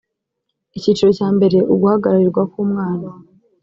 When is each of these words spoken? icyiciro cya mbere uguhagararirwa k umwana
icyiciro 0.77 1.09
cya 1.17 1.27
mbere 1.35 1.57
uguhagararirwa 1.73 2.41
k 2.51 2.53
umwana 2.63 3.07